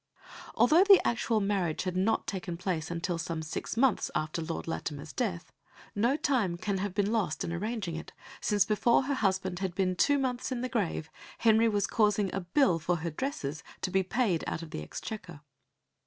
[0.55, 5.13] Although the actual marriage had not taken place until some six months after Lord Latimer's
[5.13, 5.51] death,
[5.93, 9.95] no time can have been lost in arranging it, since before her husband had been
[9.95, 14.01] two months in the grave Henry was causing a bill for her dresses to be
[14.01, 15.41] paid out of the Exchequer.